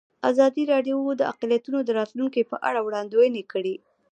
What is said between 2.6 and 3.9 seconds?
اړه وړاندوینې کړې.